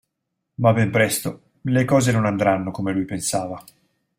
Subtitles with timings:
[0.55, 3.63] Ma ben presto le cose non andranno come lui pensava.